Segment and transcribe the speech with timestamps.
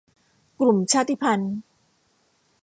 [0.59, 1.55] กลุ่มชาติพันธุ์